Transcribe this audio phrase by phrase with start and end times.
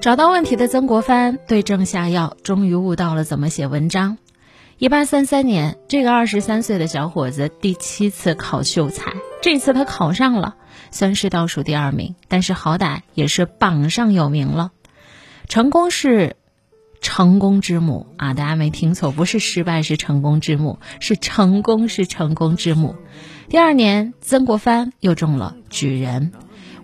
[0.00, 4.18] 找到问题的曾国藩对症下药，终于悟到了怎么写文章。
[4.78, 10.54] 一八三三年，这个二十三岁的小伙子第七次考秀才，这次他考上了，
[10.90, 14.70] 虽然是倒数第二名，但是好歹也是榜上有名了。
[15.48, 16.36] 成功是
[17.00, 18.34] 成功之母啊！
[18.34, 22.94] 大家没听错，不是失败是成功之母，是成功是成功之母。
[23.48, 26.32] 第二年，曾国藩又中了举人。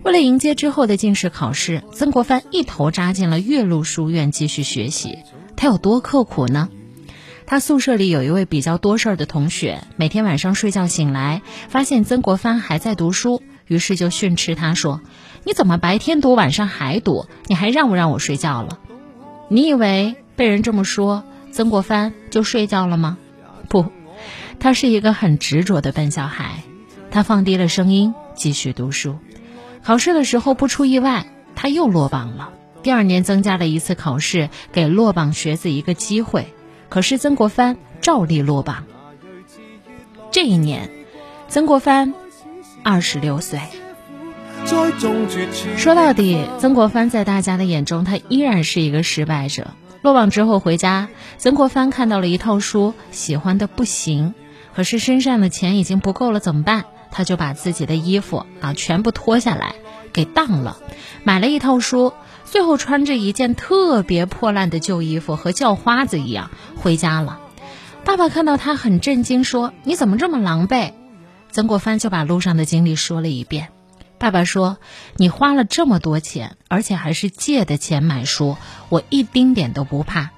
[0.03, 5.19] 为了迎接之后的进士考试，曾国藩一头扎进了岳麓书院继续学习。
[5.55, 6.69] 他有多刻苦呢？
[7.45, 14.99] 他宿舍里有一位比较多事儿的同学，每天晚上睡觉醒来，发现曾国藩还在读书，于是就训斥他说
[15.45, 17.25] ：“你怎么白天读，晚上还读？
[17.47, 18.79] 你还让不让我睡觉了？”
[19.47, 21.23] 你以为被人这么说，
[21.53, 23.17] 曾国藩就睡觉了吗？
[23.69, 23.85] 不，
[24.59, 26.63] 他是一个很执着的笨小孩。
[27.09, 29.17] 他放低了声音，继续读书。
[29.83, 32.51] 考试的时候不出意外，他又落榜了。
[32.81, 36.53] 第二年增加了一次考试，给落榜学子一个机会。
[36.89, 38.85] 可是曾国藩照例落榜。
[40.31, 40.89] 这一年，
[41.47, 42.13] 曾国藩
[42.83, 43.59] 二十六岁。
[45.75, 49.71] 说到底，曾国藩在大家的眼中，他依然是一个失败者。
[50.01, 54.33] 落榜之后回家，曾国藩看到了一套书，喜欢的不行，
[54.73, 56.85] 可是身上的钱已经不够了，怎么办？
[57.13, 59.75] 他就把自己的衣服啊全部脱下来
[60.11, 60.79] 给当了，
[61.23, 62.11] 买了一套书，
[62.43, 67.39] 最后穿着一件特别破烂的旧衣服和叫花子一样回家了。
[68.03, 70.91] 爸爸看到他很震惊，说：“你怎么这么狼狈？”
[71.51, 73.69] 曾国藩就把路上的经历说了一遍。
[74.17, 74.77] 爸爸说
[75.15, 78.57] ：“你花了这么多钱，而且还是借的钱买书，
[78.89, 80.31] 我一丁点都不怕。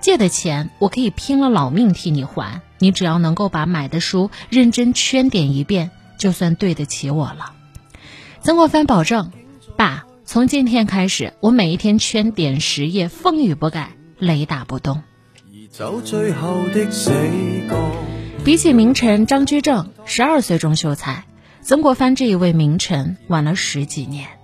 [0.00, 7.54] 借的钱我可以拼了老命替你还，你只要能够把买的书认真圈点一遍。”就算对得起我了，
[8.42, 9.30] 曾国藩保证
[9.78, 15.02] ：“爸，从今天开始，我每一天圈点实业，风雨不改，雷打不动。”
[18.44, 21.24] 比起名臣张居正，十二岁中秀才，
[21.60, 24.37] 曾国藩这一位名臣晚了十几年。